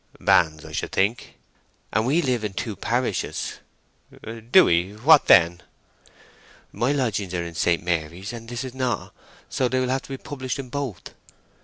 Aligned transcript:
"Banns, 0.19 0.65
I 0.65 0.71
should 0.71 0.91
think." 0.91 1.35
"And 1.93 2.07
we 2.07 2.23
live 2.23 2.43
in 2.43 2.53
two 2.53 2.75
parishes." 2.75 3.59
"Do 4.49 4.65
we? 4.65 4.93
What 4.93 5.27
then?" 5.27 5.61
"My 6.71 6.91
lodgings 6.91 7.35
are 7.35 7.43
in 7.45 7.53
St. 7.53 7.83
Mary's, 7.83 8.33
and 8.33 8.49
this 8.49 8.63
is 8.63 8.73
not. 8.73 9.13
So 9.47 9.67
they 9.67 9.79
will 9.79 9.89
have 9.89 10.01
to 10.01 10.09
be 10.09 10.17
published 10.17 10.57
in 10.57 10.69
both." 10.69 11.11